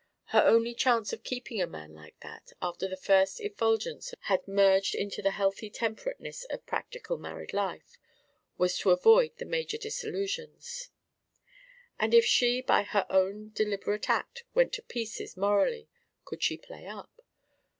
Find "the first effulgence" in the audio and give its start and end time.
2.87-4.15